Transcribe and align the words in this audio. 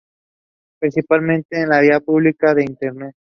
Principalmente 0.79 1.61
en 1.61 1.69
la 1.69 1.79
vía 1.79 1.99
pública 1.99 2.53
e 2.53 2.63
internet. 2.63 3.13